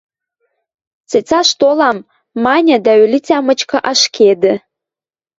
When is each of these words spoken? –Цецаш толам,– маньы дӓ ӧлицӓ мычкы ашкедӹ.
–Цецаш 1.09 1.49
толам,– 1.61 1.97
маньы 2.43 2.77
дӓ 2.85 2.93
ӧлицӓ 3.03 3.37
мычкы 3.47 3.77
ашкедӹ. 3.91 4.53